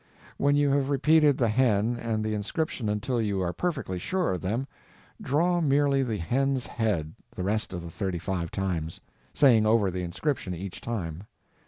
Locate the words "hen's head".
6.17-7.13